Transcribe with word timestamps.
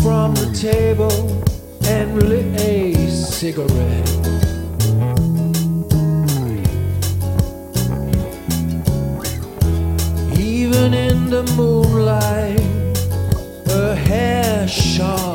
from 0.00 0.34
the 0.34 0.50
table 0.52 1.42
and 1.86 2.22
lit 2.22 2.60
a 2.60 2.94
cigarette. 3.08 4.08
Even 10.38 10.94
in 10.94 11.30
the 11.30 11.42
moonlight, 11.56 12.60
her 13.66 13.94
hair 13.94 14.68
shone. 14.68 15.31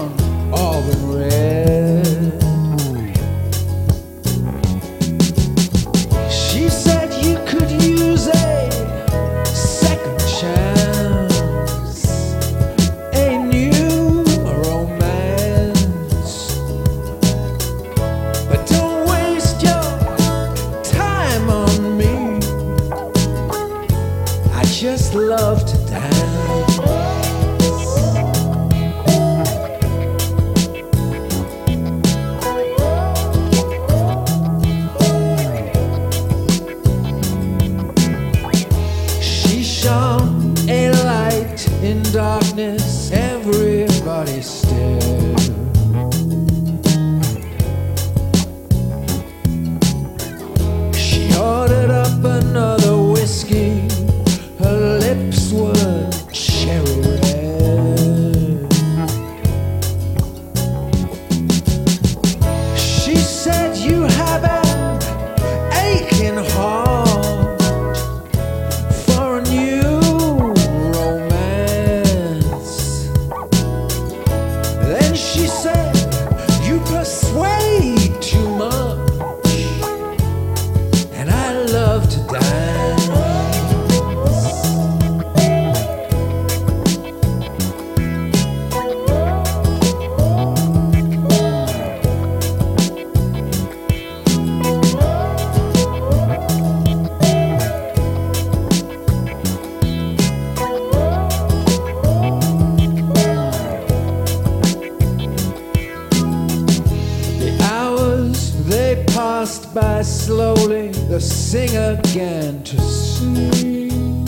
passed 109.39 109.71
by 109.71 110.01
slowly, 110.01 110.87
the 111.09 111.21
singer 111.21 111.95
began 112.01 112.63
to 112.63 112.75
sing. 112.81 114.25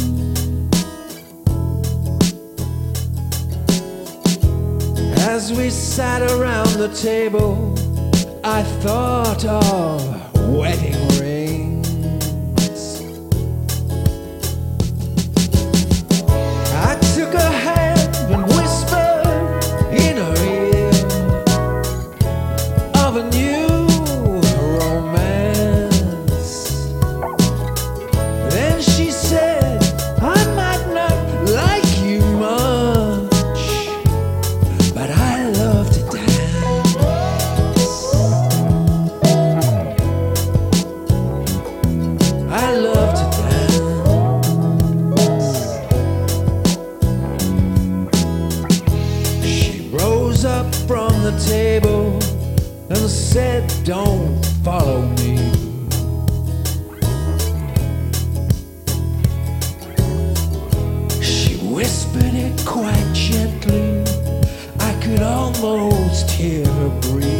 As 5.17 5.51
we 5.51 5.71
sat 5.71 6.21
around 6.21 6.69
the 6.77 6.89
table, 6.89 7.73
I 8.43 8.61
thought 8.83 9.43
of 9.45 9.99
wedding 10.55 11.18
Said, 53.09 53.67
Don't 53.85 54.45
follow 54.63 55.01
me. 55.17 55.37
She 61.19 61.57
whispered 61.57 62.35
it 62.35 62.63
quite 62.67 63.11
gently. 63.13 64.03
I 64.79 64.93
could 65.01 65.23
almost 65.23 66.29
hear 66.29 66.63
her 66.65 66.89
breathe. 67.01 67.38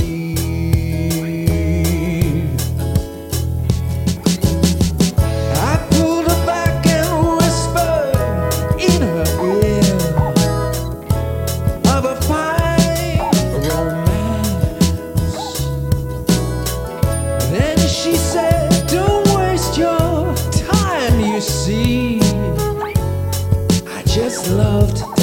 just 24.16 24.50
loved. 24.50 25.19